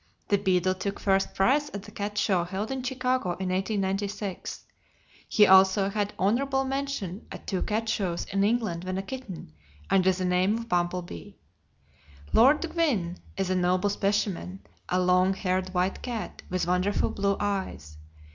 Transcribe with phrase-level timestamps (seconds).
[0.29, 4.65] The Beadle took first prize at the cat show held in Chicago in 1896.
[5.27, 9.53] He also had honorable mention at two cat shows in England when a kitten,
[9.91, 11.37] under the name of Bumble Bee.
[12.33, 17.97] Lord Gwynne is a noble specimen, a long haired white cat with wonderful blue eyes.